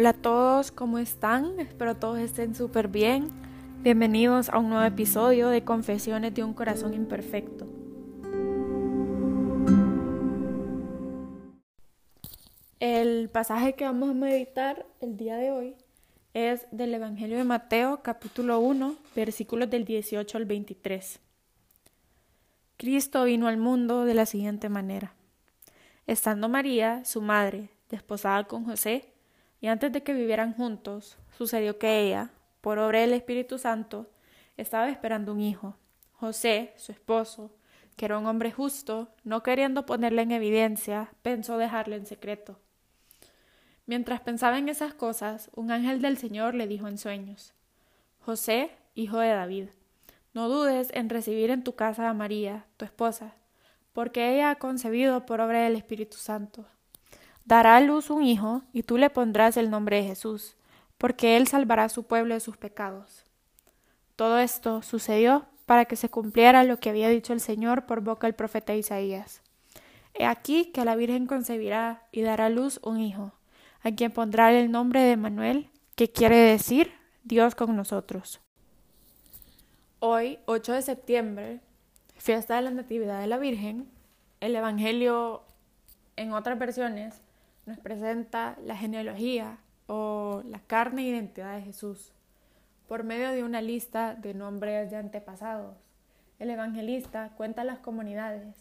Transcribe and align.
Hola 0.00 0.08
a 0.08 0.14
todos, 0.14 0.72
¿cómo 0.72 0.98
están? 0.98 1.60
Espero 1.60 1.94
todos 1.94 2.20
estén 2.20 2.54
súper 2.54 2.88
bien. 2.88 3.28
Bienvenidos 3.82 4.48
a 4.48 4.56
un 4.56 4.70
nuevo 4.70 4.86
episodio 4.86 5.50
de 5.50 5.62
Confesiones 5.62 6.32
de 6.32 6.42
un 6.42 6.54
Corazón 6.54 6.94
Imperfecto. 6.94 7.66
El 12.78 13.28
pasaje 13.28 13.74
que 13.74 13.84
vamos 13.84 14.08
a 14.08 14.14
meditar 14.14 14.86
el 15.02 15.18
día 15.18 15.36
de 15.36 15.50
hoy 15.50 15.76
es 16.32 16.66
del 16.70 16.94
Evangelio 16.94 17.36
de 17.36 17.44
Mateo 17.44 18.00
capítulo 18.02 18.58
1 18.58 18.96
versículos 19.14 19.68
del 19.68 19.84
18 19.84 20.38
al 20.38 20.46
23. 20.46 21.20
Cristo 22.78 23.24
vino 23.24 23.48
al 23.48 23.58
mundo 23.58 24.06
de 24.06 24.14
la 24.14 24.24
siguiente 24.24 24.70
manera. 24.70 25.12
Estando 26.06 26.48
María, 26.48 27.04
su 27.04 27.20
madre, 27.20 27.68
desposada 27.90 28.44
con 28.44 28.64
José, 28.64 29.12
y 29.60 29.68
antes 29.68 29.92
de 29.92 30.02
que 30.02 30.14
vivieran 30.14 30.54
juntos, 30.54 31.18
sucedió 31.36 31.78
que 31.78 32.00
ella, 32.00 32.30
por 32.60 32.78
obra 32.78 33.00
del 33.00 33.12
Espíritu 33.12 33.58
Santo, 33.58 34.10
estaba 34.56 34.88
esperando 34.88 35.32
un 35.32 35.40
hijo. 35.40 35.76
José, 36.12 36.72
su 36.76 36.92
esposo, 36.92 37.50
que 37.96 38.06
era 38.06 38.18
un 38.18 38.26
hombre 38.26 38.52
justo, 38.52 39.08
no 39.24 39.42
queriendo 39.42 39.84
ponerle 39.86 40.22
en 40.22 40.32
evidencia, 40.32 41.12
pensó 41.22 41.58
dejarle 41.58 41.96
en 41.96 42.06
secreto. 42.06 42.58
Mientras 43.86 44.20
pensaba 44.20 44.58
en 44.58 44.68
esas 44.68 44.94
cosas, 44.94 45.50
un 45.54 45.70
ángel 45.70 46.00
del 46.00 46.16
Señor 46.16 46.54
le 46.54 46.66
dijo 46.66 46.88
en 46.88 46.96
sueños 46.96 47.54
José, 48.20 48.70
hijo 48.94 49.18
de 49.18 49.30
David, 49.30 49.68
no 50.32 50.48
dudes 50.48 50.90
en 50.94 51.08
recibir 51.08 51.50
en 51.50 51.64
tu 51.64 51.74
casa 51.74 52.08
a 52.08 52.14
María, 52.14 52.66
tu 52.76 52.84
esposa, 52.84 53.34
porque 53.92 54.32
ella 54.32 54.50
ha 54.50 54.54
concebido 54.56 55.26
por 55.26 55.40
obra 55.40 55.62
del 55.62 55.76
Espíritu 55.76 56.16
Santo 56.16 56.66
dará 57.44 57.76
a 57.76 57.80
luz 57.80 58.10
un 58.10 58.22
hijo, 58.22 58.62
y 58.72 58.82
tú 58.82 58.98
le 58.98 59.10
pondrás 59.10 59.56
el 59.56 59.70
nombre 59.70 59.96
de 59.96 60.08
Jesús, 60.08 60.56
porque 60.98 61.36
él 61.36 61.48
salvará 61.48 61.84
a 61.84 61.88
su 61.88 62.04
pueblo 62.04 62.34
de 62.34 62.40
sus 62.40 62.56
pecados. 62.56 63.24
Todo 64.16 64.38
esto 64.38 64.82
sucedió 64.82 65.46
para 65.66 65.84
que 65.84 65.96
se 65.96 66.08
cumpliera 66.08 66.64
lo 66.64 66.78
que 66.78 66.90
había 66.90 67.08
dicho 67.08 67.32
el 67.32 67.40
Señor 67.40 67.86
por 67.86 68.02
boca 68.02 68.26
del 68.26 68.34
profeta 68.34 68.74
Isaías. 68.74 69.40
He 70.14 70.26
aquí 70.26 70.66
que 70.66 70.84
la 70.84 70.96
Virgen 70.96 71.26
concebirá 71.26 72.02
y 72.12 72.22
dará 72.22 72.46
a 72.46 72.50
luz 72.50 72.80
un 72.82 73.00
hijo, 73.00 73.32
a 73.82 73.92
quien 73.92 74.10
pondrá 74.10 74.52
el 74.52 74.70
nombre 74.70 75.00
de 75.00 75.16
Manuel, 75.16 75.70
que 75.94 76.10
quiere 76.10 76.36
decir 76.36 76.92
Dios 77.24 77.54
con 77.54 77.74
nosotros. 77.76 78.40
Hoy, 80.00 80.38
8 80.46 80.72
de 80.72 80.82
septiembre, 80.82 81.60
fiesta 82.16 82.56
de 82.56 82.62
la 82.62 82.70
Natividad 82.70 83.20
de 83.20 83.26
la 83.26 83.38
Virgen, 83.38 83.88
el 84.40 84.56
Evangelio 84.56 85.44
en 86.16 86.32
otras 86.32 86.58
versiones 86.58 87.20
nos 87.70 87.78
presenta 87.78 88.56
la 88.64 88.76
genealogía 88.76 89.58
o 89.86 90.42
la 90.44 90.58
carne 90.58 91.02
e 91.02 91.10
identidad 91.10 91.54
de 91.54 91.62
Jesús 91.62 92.12
por 92.88 93.04
medio 93.04 93.30
de 93.30 93.44
una 93.44 93.62
lista 93.62 94.16
de 94.16 94.34
nombres 94.34 94.90
de 94.90 94.96
antepasados. 94.96 95.76
El 96.40 96.50
evangelista 96.50 97.30
cuenta 97.36 97.62
las 97.62 97.78
comunidades 97.78 98.56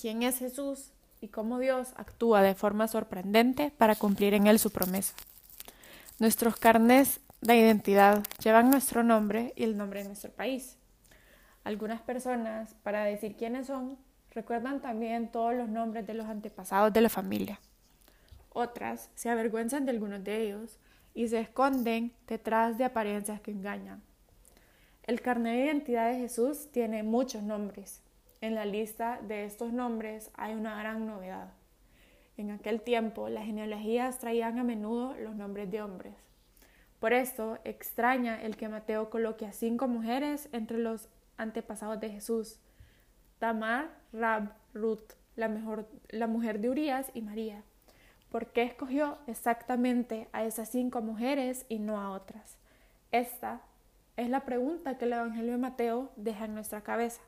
quién 0.00 0.22
es 0.22 0.38
Jesús 0.38 0.92
y 1.20 1.26
cómo 1.26 1.58
Dios 1.58 1.92
actúa 1.96 2.40
de 2.40 2.54
forma 2.54 2.86
sorprendente 2.86 3.72
para 3.76 3.96
cumplir 3.96 4.32
en 4.34 4.46
él 4.46 4.60
su 4.60 4.70
promesa. 4.70 5.16
Nuestros 6.20 6.54
carnes 6.54 7.18
de 7.40 7.56
identidad 7.56 8.22
llevan 8.40 8.70
nuestro 8.70 9.02
nombre 9.02 9.54
y 9.56 9.64
el 9.64 9.76
nombre 9.76 10.02
de 10.02 10.06
nuestro 10.06 10.30
país. 10.30 10.78
Algunas 11.64 12.00
personas, 12.00 12.74
para 12.84 13.04
decir 13.04 13.34
quiénes 13.34 13.66
son, 13.66 13.98
recuerdan 14.30 14.80
también 14.80 15.32
todos 15.32 15.52
los 15.52 15.68
nombres 15.68 16.06
de 16.06 16.14
los 16.14 16.26
antepasados 16.26 16.92
de 16.92 17.00
la 17.00 17.08
familia. 17.08 17.58
Otras 18.58 19.10
se 19.14 19.28
avergüenzan 19.28 19.84
de 19.84 19.90
algunos 19.90 20.24
de 20.24 20.40
ellos 20.40 20.78
y 21.12 21.28
se 21.28 21.40
esconden 21.40 22.14
detrás 22.26 22.78
de 22.78 22.84
apariencias 22.84 23.38
que 23.42 23.50
engañan. 23.50 24.02
El 25.02 25.20
carnet 25.20 25.56
de 25.56 25.64
identidad 25.66 26.10
de 26.10 26.20
Jesús 26.20 26.70
tiene 26.72 27.02
muchos 27.02 27.42
nombres. 27.42 28.02
En 28.40 28.54
la 28.54 28.64
lista 28.64 29.20
de 29.20 29.44
estos 29.44 29.74
nombres 29.74 30.30
hay 30.38 30.54
una 30.54 30.78
gran 30.78 31.06
novedad. 31.06 31.52
En 32.38 32.50
aquel 32.50 32.80
tiempo 32.80 33.28
las 33.28 33.44
genealogías 33.44 34.20
traían 34.20 34.58
a 34.58 34.64
menudo 34.64 35.14
los 35.18 35.34
nombres 35.36 35.70
de 35.70 35.82
hombres. 35.82 36.14
Por 36.98 37.12
esto 37.12 37.58
extraña 37.64 38.40
el 38.40 38.56
que 38.56 38.70
Mateo 38.70 39.10
coloque 39.10 39.44
a 39.44 39.52
cinco 39.52 39.86
mujeres 39.86 40.48
entre 40.52 40.78
los 40.78 41.10
antepasados 41.36 42.00
de 42.00 42.08
Jesús. 42.08 42.58
Tamar, 43.38 43.90
Rab, 44.14 44.54
Ruth, 44.72 45.12
la, 45.34 45.50
la 46.08 46.26
mujer 46.26 46.58
de 46.60 46.70
Urias 46.70 47.10
y 47.12 47.20
María. 47.20 47.62
¿Por 48.36 48.48
qué 48.48 48.64
escogió 48.64 49.16
exactamente 49.26 50.28
a 50.34 50.44
esas 50.44 50.68
cinco 50.68 51.00
mujeres 51.00 51.64
y 51.70 51.78
no 51.78 51.98
a 51.98 52.10
otras? 52.10 52.58
Esta 53.10 53.62
es 54.18 54.28
la 54.28 54.44
pregunta 54.44 54.98
que 54.98 55.06
el 55.06 55.14
Evangelio 55.14 55.52
de 55.52 55.56
Mateo 55.56 56.10
deja 56.16 56.44
en 56.44 56.52
nuestra 56.52 56.82
cabeza. 56.82 57.22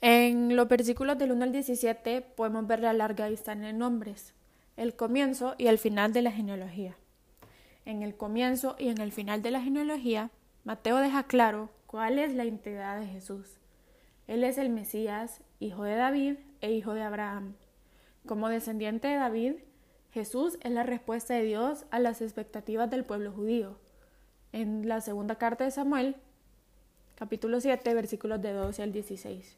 En 0.00 0.56
los 0.56 0.66
versículos 0.66 1.18
del 1.18 1.30
1 1.30 1.44
al 1.44 1.52
17 1.52 2.20
podemos 2.20 2.66
ver 2.66 2.80
la 2.80 2.92
larga 2.92 3.28
distancia 3.28 3.70
en 3.70 3.78
nombres, 3.78 4.34
el 4.76 4.96
comienzo 4.96 5.54
y 5.56 5.68
el 5.68 5.78
final 5.78 6.12
de 6.12 6.22
la 6.22 6.32
genealogía. 6.32 6.96
En 7.84 8.02
el 8.02 8.16
comienzo 8.16 8.74
y 8.76 8.88
en 8.88 9.00
el 9.00 9.12
final 9.12 9.42
de 9.42 9.52
la 9.52 9.62
genealogía, 9.62 10.30
Mateo 10.64 10.96
deja 10.96 11.22
claro 11.28 11.70
cuál 11.86 12.18
es 12.18 12.34
la 12.34 12.44
identidad 12.44 12.98
de 12.98 13.06
Jesús. 13.06 13.60
Él 14.26 14.42
es 14.42 14.58
el 14.58 14.68
Mesías, 14.68 15.42
hijo 15.60 15.84
de 15.84 15.94
David 15.94 16.38
e 16.60 16.72
hijo 16.72 16.94
de 16.94 17.02
Abraham. 17.02 17.54
Como 18.26 18.48
descendiente 18.48 19.08
de 19.08 19.16
David, 19.16 19.54
Jesús 20.12 20.58
es 20.62 20.72
la 20.72 20.82
respuesta 20.82 21.34
de 21.34 21.42
Dios 21.42 21.84
a 21.90 21.98
las 21.98 22.22
expectativas 22.22 22.90
del 22.90 23.04
pueblo 23.04 23.32
judío. 23.32 23.78
En 24.52 24.88
la 24.88 25.00
segunda 25.00 25.36
carta 25.36 25.64
de 25.64 25.70
Samuel, 25.70 26.16
capítulo 27.16 27.60
7, 27.60 27.94
versículos 27.94 28.40
de 28.40 28.52
12 28.52 28.82
al 28.82 28.92
16. 28.92 29.56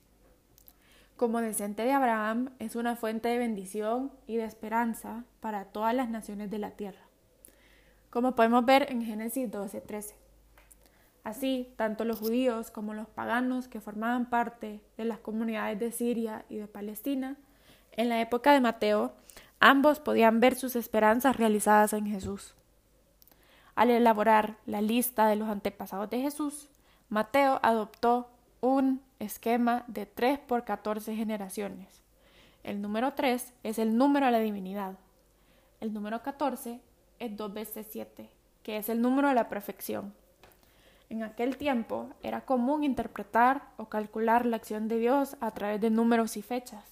Como 1.16 1.41
descendiente 1.41 1.82
de 1.82 1.92
Abraham, 1.92 2.50
es 2.59 2.76
una 2.76 2.97
fuente 2.97 3.28
de 3.28 3.38
bendición 3.38 4.12
y 4.26 4.36
de 4.36 4.44
esperanza 4.44 5.25
para 5.41 5.65
todas 5.65 5.94
las 5.94 6.09
naciones 6.10 6.50
de 6.50 6.59
la 6.59 6.72
tierra. 6.72 7.00
Como 8.10 8.34
podemos 8.34 8.65
ver 8.65 8.91
en 8.91 9.03
Génesis 9.03 9.50
12, 9.50 9.80
13. 9.80 10.15
Así, 11.28 11.71
tanto 11.77 12.06
los 12.06 12.21
judíos 12.21 12.71
como 12.71 12.94
los 12.94 13.06
paganos 13.06 13.69
que 13.69 13.83
formaban 13.83 14.31
parte 14.31 14.81
de 14.97 15.05
las 15.05 15.19
comunidades 15.19 15.78
de 15.78 15.93
Siria 15.93 16.47
y 16.49 16.56
de 16.56 16.66
Palestina, 16.66 17.37
en 17.93 18.09
la 18.09 18.22
época 18.22 18.55
de 18.55 18.62
Mateo, 18.62 19.12
ambos 19.61 20.00
podían 20.00 20.41
ver 20.41 20.55
sus 20.55 20.75
esperanzas 20.75 21.37
realizadas 21.37 21.93
en 21.93 22.06
Jesús. 22.06 22.55
Al 23.75 23.91
elaborar 23.91 24.56
la 24.65 24.81
lista 24.81 25.27
de 25.27 25.37
los 25.37 25.50
antepasados 25.50 26.09
de 26.09 26.22
Jesús, 26.22 26.71
Mateo 27.11 27.60
adoptó 27.62 28.31
un 28.62 29.03
esquema 29.19 29.84
de 29.87 30.06
3 30.06 30.39
por 30.39 30.65
14 30.65 31.15
generaciones. 31.15 32.00
El 32.62 32.81
número 32.81 33.12
3 33.12 33.53
es 33.65 33.78
el 33.78 33.99
número 33.99 34.25
de 34.25 34.33
la 34.33 34.39
divinidad. 34.39 34.95
El 35.83 35.93
número 35.93 36.22
14 36.22 36.81
es 37.19 37.37
2 37.37 37.53
veces 37.53 37.87
7, 37.91 38.31
que 38.62 38.78
es 38.78 38.89
el 38.89 39.03
número 39.03 39.28
de 39.28 39.34
la 39.34 39.50
perfección. 39.50 40.15
En 41.18 41.24
aquel 41.24 41.56
tiempo 41.56 42.10
era 42.22 42.42
común 42.42 42.84
interpretar 42.84 43.70
o 43.76 43.86
calcular 43.86 44.46
la 44.46 44.54
acción 44.54 44.86
de 44.86 45.00
Dios 45.00 45.34
a 45.40 45.50
través 45.50 45.80
de 45.80 45.90
números 45.90 46.36
y 46.36 46.42
fechas. 46.42 46.84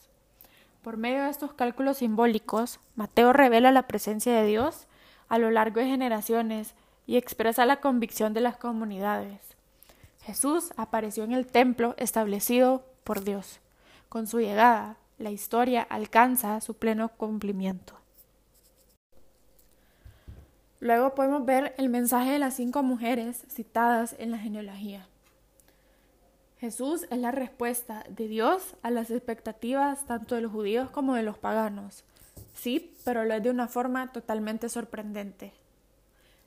Por 0.83 0.97
medio 0.97 1.23
de 1.23 1.31
estos 1.31 1.53
cálculos 1.53 1.99
simbólicos, 1.99 2.81
Mateo 2.97 3.33
revela 3.33 3.71
la 3.71 3.87
presencia 3.87 4.35
de 4.35 4.45
Dios 4.45 4.89
a 5.29 5.39
lo 5.39 5.53
largo 5.53 5.79
de 5.79 5.87
generaciones 5.87 6.75
y 7.07 7.19
expresa 7.19 7.67
la 7.67 7.77
convicción 7.77 8.35
de 8.35 8.41
las 8.41 8.57
comunidades. 8.57 9.39
Jesús 10.23 10.73
apareció 10.77 11.23
en 11.23 11.31
el 11.31 11.47
templo 11.47 11.95
establecido 11.97 12.83
por 13.05 13.23
Dios. 13.23 13.61
Con 14.09 14.27
su 14.27 14.41
llegada, 14.41 14.97
la 15.19 15.31
historia 15.31 15.87
alcanza 15.89 16.61
su 16.61 16.75
pleno 16.75 17.11
cumplimiento. 17.11 17.95
Luego 20.81 21.15
podemos 21.15 21.45
ver 21.45 21.75
el 21.79 21.89
mensaje 21.89 22.33
de 22.33 22.39
las 22.39 22.55
cinco 22.55 22.83
mujeres 22.83 23.45
citadas 23.49 24.15
en 24.19 24.31
la 24.31 24.39
genealogía. 24.39 25.07
Jesús 26.59 27.07
es 27.11 27.19
la 27.19 27.33
respuesta 27.33 28.05
de 28.09 28.29
Dios 28.29 28.77
a 28.83 28.91
las 28.91 29.11
expectativas 29.11 30.07
tanto 30.07 30.35
de 30.35 30.43
los 30.43 30.53
judíos 30.53 30.91
como 30.91 31.15
de 31.15 31.23
los 31.23 31.39
paganos. 31.39 32.05
Sí, 32.55 32.95
pero 33.05 33.25
lo 33.25 33.35
es 33.35 33.43
de 33.43 33.51
una 33.51 33.69
forma 33.69 34.13
totalmente 34.13 34.69
sorprendente. 34.69 35.53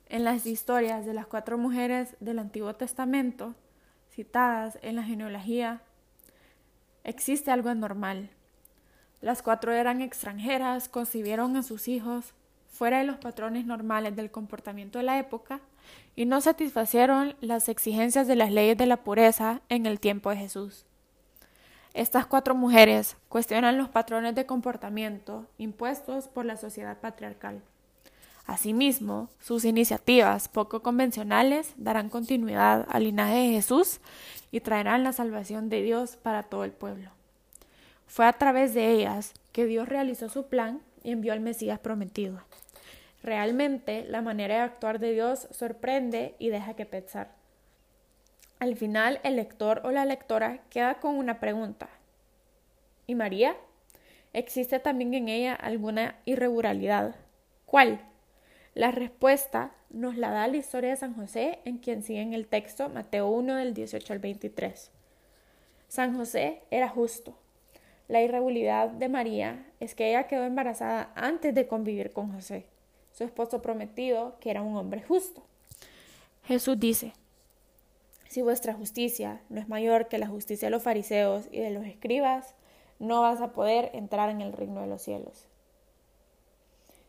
En 0.08 0.24
las 0.24 0.46
historias 0.46 1.06
de 1.06 1.14
las 1.14 1.26
cuatro 1.26 1.58
mujeres 1.58 2.16
del 2.18 2.40
Antiguo 2.40 2.74
Testamento, 2.74 3.54
citadas 4.12 4.78
en 4.82 4.96
la 4.96 5.04
genealogía, 5.04 5.82
existe 7.04 7.52
algo 7.52 7.68
anormal. 7.68 8.30
Las 9.20 9.42
cuatro 9.42 9.72
eran 9.72 10.00
extranjeras, 10.00 10.88
concibieron 10.88 11.56
a 11.56 11.62
sus 11.62 11.86
hijos 11.86 12.34
fuera 12.70 12.98
de 12.98 13.04
los 13.04 13.18
patrones 13.18 13.66
normales 13.66 14.16
del 14.16 14.30
comportamiento 14.30 14.98
de 14.98 15.04
la 15.04 15.18
época 15.18 15.60
y 16.16 16.24
no 16.24 16.40
satisfacieron 16.40 17.36
las 17.40 17.68
exigencias 17.68 18.26
de 18.26 18.36
las 18.36 18.50
leyes 18.50 18.78
de 18.78 18.86
la 18.86 18.98
pureza 18.98 19.60
en 19.68 19.86
el 19.86 20.00
tiempo 20.00 20.30
de 20.30 20.36
Jesús. 20.36 20.86
Estas 21.92 22.26
cuatro 22.26 22.54
mujeres 22.54 23.16
cuestionan 23.28 23.76
los 23.76 23.88
patrones 23.88 24.34
de 24.34 24.46
comportamiento 24.46 25.46
impuestos 25.58 26.28
por 26.28 26.44
la 26.44 26.56
sociedad 26.56 26.98
patriarcal. 26.98 27.60
Asimismo, 28.46 29.28
sus 29.40 29.64
iniciativas 29.64 30.48
poco 30.48 30.82
convencionales 30.82 31.74
darán 31.76 32.08
continuidad 32.08 32.86
al 32.88 33.04
linaje 33.04 33.34
de 33.34 33.52
Jesús 33.52 34.00
y 34.50 34.60
traerán 34.60 35.04
la 35.04 35.12
salvación 35.12 35.68
de 35.68 35.82
Dios 35.82 36.16
para 36.16 36.44
todo 36.44 36.64
el 36.64 36.72
pueblo. 36.72 37.10
Fue 38.06 38.26
a 38.26 38.32
través 38.32 38.74
de 38.74 38.90
ellas 38.90 39.34
que 39.52 39.66
Dios 39.66 39.88
realizó 39.88 40.28
su 40.28 40.46
plan 40.46 40.80
y 41.02 41.12
envió 41.12 41.32
al 41.32 41.40
Mesías 41.40 41.78
prometido. 41.78 42.42
Realmente, 43.22 44.04
la 44.04 44.22
manera 44.22 44.54
de 44.56 44.60
actuar 44.60 44.98
de 44.98 45.12
Dios 45.12 45.48
sorprende 45.50 46.34
y 46.38 46.48
deja 46.48 46.74
que 46.74 46.86
pensar. 46.86 47.32
Al 48.58 48.76
final, 48.76 49.20
el 49.22 49.36
lector 49.36 49.80
o 49.84 49.90
la 49.90 50.04
lectora 50.04 50.60
queda 50.70 51.00
con 51.00 51.16
una 51.16 51.40
pregunta. 51.40 51.88
¿Y 53.06 53.14
María? 53.14 53.56
¿Existe 54.32 54.78
también 54.78 55.14
en 55.14 55.28
ella 55.28 55.54
alguna 55.54 56.16
irregularidad? 56.24 57.16
¿Cuál? 57.66 58.00
La 58.74 58.90
respuesta 58.90 59.72
nos 59.90 60.16
la 60.16 60.30
da 60.30 60.46
la 60.46 60.56
historia 60.56 60.90
de 60.90 60.96
San 60.96 61.14
José, 61.14 61.58
en 61.64 61.78
quien 61.78 62.02
sigue 62.02 62.20
en 62.20 62.34
el 62.34 62.46
texto 62.46 62.88
Mateo 62.88 63.28
1 63.28 63.56
del 63.56 63.74
18 63.74 64.12
al 64.12 64.18
23. 64.20 64.90
San 65.88 66.16
José 66.16 66.62
era 66.70 66.88
justo. 66.88 67.36
La 68.10 68.20
irregularidad 68.22 68.88
de 68.88 69.08
María 69.08 69.64
es 69.78 69.94
que 69.94 70.08
ella 70.08 70.26
quedó 70.26 70.42
embarazada 70.42 71.12
antes 71.14 71.54
de 71.54 71.68
convivir 71.68 72.12
con 72.12 72.32
José, 72.32 72.66
su 73.12 73.22
esposo 73.22 73.62
prometido, 73.62 74.34
que 74.40 74.50
era 74.50 74.62
un 74.62 74.76
hombre 74.76 75.00
justo. 75.00 75.44
Jesús 76.42 76.80
dice, 76.80 77.12
si 78.28 78.42
vuestra 78.42 78.74
justicia 78.74 79.40
no 79.48 79.60
es 79.60 79.68
mayor 79.68 80.08
que 80.08 80.18
la 80.18 80.26
justicia 80.26 80.66
de 80.66 80.72
los 80.72 80.82
fariseos 80.82 81.46
y 81.52 81.60
de 81.60 81.70
los 81.70 81.86
escribas, 81.86 82.56
no 82.98 83.20
vas 83.20 83.40
a 83.40 83.52
poder 83.52 83.92
entrar 83.94 84.28
en 84.28 84.40
el 84.40 84.54
reino 84.54 84.80
de 84.80 84.88
los 84.88 85.02
cielos. 85.02 85.46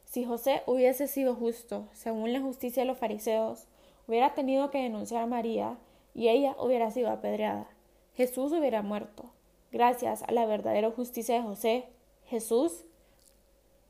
Si 0.05 0.23
José 0.23 0.61
hubiese 0.67 1.07
sido 1.07 1.33
justo, 1.33 1.87
según 1.93 2.31
la 2.31 2.41
justicia 2.41 2.83
de 2.83 2.87
los 2.87 2.99
fariseos, 2.99 3.65
hubiera 4.07 4.35
tenido 4.35 4.69
que 4.69 4.83
denunciar 4.83 5.23
a 5.23 5.25
María 5.25 5.77
y 6.13 6.27
ella 6.27 6.55
hubiera 6.59 6.91
sido 6.91 7.09
apedreada. 7.09 7.65
Jesús 8.13 8.51
hubiera 8.51 8.83
muerto. 8.83 9.31
Gracias 9.71 10.21
a 10.23 10.31
la 10.33 10.45
verdadera 10.45 10.91
justicia 10.91 11.35
de 11.35 11.43
José, 11.43 11.87
Jesús 12.25 12.83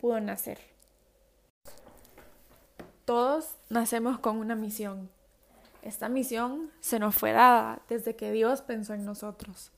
pudo 0.00 0.20
nacer. 0.20 0.58
Todos 3.04 3.56
nacemos 3.68 4.20
con 4.20 4.36
una 4.36 4.54
misión. 4.54 5.10
Esta 5.82 6.08
misión 6.08 6.70
se 6.78 7.00
nos 7.00 7.16
fue 7.16 7.32
dada 7.32 7.82
desde 7.88 8.14
que 8.14 8.30
Dios 8.30 8.62
pensó 8.62 8.94
en 8.94 9.04
nosotros. 9.04 9.72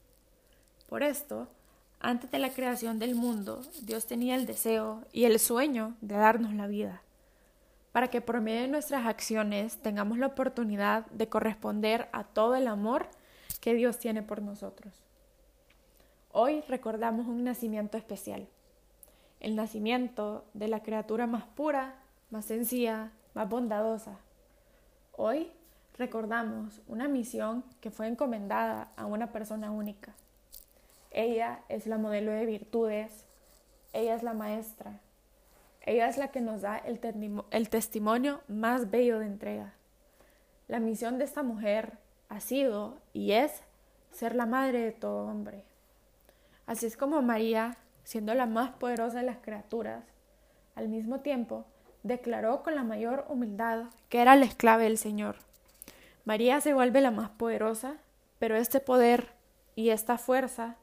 Por 0.91 1.03
esto, 1.03 1.49
antes 2.01 2.31
de 2.31 2.39
la 2.39 2.53
creación 2.53 2.99
del 2.99 3.15
mundo, 3.15 3.63
Dios 3.81 4.07
tenía 4.07 4.35
el 4.35 4.45
deseo 4.45 5.03
y 5.11 5.25
el 5.25 5.41
sueño 5.41 5.95
de 6.03 6.17
darnos 6.17 6.53
la 6.53 6.67
vida, 6.67 7.01
para 7.93 8.09
que 8.09 8.21
por 8.21 8.43
medio 8.43 8.61
de 8.61 8.69
nuestras 8.69 9.07
acciones 9.07 9.81
tengamos 9.81 10.19
la 10.19 10.27
oportunidad 10.27 11.07
de 11.07 11.31
corresponder 11.31 12.11
a 12.13 12.25
todo 12.25 12.57
el 12.57 12.69
amor 12.69 13.09
que 13.63 13.73
Dios 13.73 13.99
tiene 13.99 14.23
por 14.23 14.43
nosotros. 14.43 15.04
Hoy 16.37 16.63
recordamos 16.69 17.27
un 17.27 17.45
nacimiento 17.45 17.97
especial, 17.97 18.47
el 19.41 19.57
nacimiento 19.57 20.45
de 20.53 20.69
la 20.69 20.83
criatura 20.83 21.27
más 21.27 21.45
pura, 21.45 21.95
más 22.31 22.45
sencilla, 22.45 23.13
más 23.35 23.49
bondadosa. 23.49 24.19
Hoy 25.17 25.51
recordamos 25.97 26.83
una 26.89 27.09
misión 27.09 27.65
que 27.81 27.91
fue 27.91 28.09
encomendada 28.09 28.91
a 28.97 29.07
una 29.07 29.33
persona 29.33 29.71
única 29.71 30.15
ella 31.15 31.61
es 31.69 31.87
la 31.87 31.97
modelo 31.97 32.33
de 32.33 32.45
virtudes, 32.45 33.25
ella 33.93 34.17
es 34.17 34.23
la 34.23 34.35
maestra, 34.35 35.01
ella 35.81 36.09
es 36.09 36.19
la 36.19 36.29
que 36.29 36.41
nos 36.41 36.63
da 36.63 36.77
el, 36.77 37.01
el 37.51 37.69
testimonio 37.69 38.41
más 38.49 38.91
bello 38.91 39.21
de 39.21 39.27
entrega. 39.27 39.75
La 40.67 40.81
misión 40.81 41.19
de 41.19 41.25
esta 41.25 41.43
mujer 41.43 41.99
ha 42.29 42.41
sido 42.41 42.99
y 43.13 43.33
es 43.33 43.63
ser 44.11 44.35
la 44.35 44.47
madre 44.47 44.81
de 44.81 44.93
todo 44.93 45.29
hombre. 45.29 45.63
Así 46.67 46.87
es 46.87 46.97
como 46.97 47.21
María, 47.23 47.77
siendo 48.05 48.35
la 48.35 48.47
más 48.47 48.71
poderosa 48.71 49.19
de 49.19 49.27
las 49.27 49.39
criaturas, 49.39 50.05
al 50.75 50.89
mismo 50.89 51.21
tiempo 51.21 51.67
declaró 52.03 52.63
con 52.63 52.75
la 52.75 52.85
mayor 52.85 53.25
humildad 53.29 53.87
que 54.09 54.21
era 54.21 54.37
la 54.37 54.45
esclave 54.45 54.85
del 54.85 54.99
Señor. 54.99 55.37
María 56.25 56.61
se 56.61 56.75
vuelve 56.75 57.01
la 57.01 57.11
más 57.11 57.31
poderosa, 57.31 57.97
pero 58.39 58.57
este 58.57 58.81
poder 58.81 59.33
y 59.75 59.91
esta 59.91 60.19
fuerza 60.19 60.77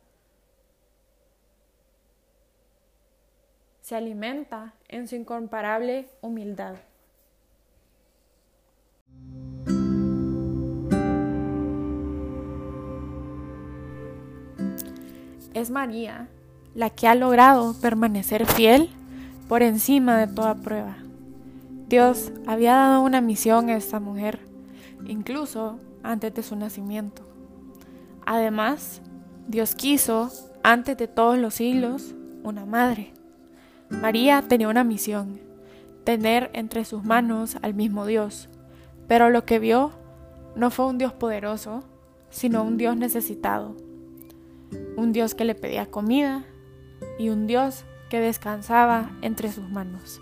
se 3.81 3.95
alimenta 3.95 4.73
en 4.87 5.07
su 5.07 5.15
incomparable 5.15 6.09
humildad. 6.21 6.75
Es 15.53 15.69
María 15.69 16.27
la 16.75 16.89
que 16.89 17.07
ha 17.07 17.15
logrado 17.15 17.73
permanecer 17.81 18.45
fiel 18.45 18.89
por 19.49 19.61
encima 19.61 20.17
de 20.17 20.27
toda 20.33 20.55
prueba. 20.55 20.95
Dios 21.87 22.31
había 22.47 22.75
dado 22.75 23.01
una 23.01 23.19
misión 23.19 23.69
a 23.69 23.75
esta 23.75 23.99
mujer, 23.99 24.39
incluso 25.05 25.77
antes 26.03 26.33
de 26.33 26.41
su 26.41 26.55
nacimiento. 26.55 27.23
Además, 28.25 29.01
Dios 29.47 29.75
quiso, 29.75 30.31
antes 30.63 30.95
de 30.97 31.09
todos 31.09 31.37
los 31.37 31.55
siglos, 31.55 32.15
una 32.43 32.65
madre. 32.65 33.13
María 33.89 34.41
tenía 34.47 34.69
una 34.69 34.85
misión, 34.85 35.41
tener 36.05 36.49
entre 36.53 36.85
sus 36.85 37.03
manos 37.03 37.57
al 37.61 37.73
mismo 37.73 38.05
Dios, 38.05 38.47
pero 39.09 39.29
lo 39.29 39.43
que 39.43 39.59
vio 39.59 39.91
no 40.55 40.71
fue 40.71 40.85
un 40.85 40.97
Dios 40.97 41.11
poderoso, 41.11 41.83
sino 42.29 42.63
un 42.63 42.77
Dios 42.77 42.95
necesitado, 42.95 43.75
un 44.95 45.11
Dios 45.11 45.35
que 45.35 45.45
le 45.45 45.55
pedía 45.55 45.85
comida 45.85 46.45
y 47.17 47.29
un 47.29 47.47
Dios 47.47 47.83
que 48.09 48.19
descansaba 48.19 49.11
entre 49.21 49.51
sus 49.51 49.69
manos. 49.69 50.21